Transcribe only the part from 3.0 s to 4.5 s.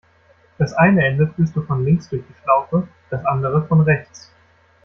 das andere von rechts.